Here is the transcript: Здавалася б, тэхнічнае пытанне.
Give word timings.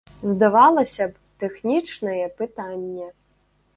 Здавалася 0.29 1.07
б, 1.11 1.21
тэхнічнае 1.43 2.25
пытанне. 2.41 3.07